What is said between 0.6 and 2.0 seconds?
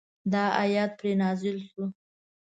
آیت پرې نازل شو.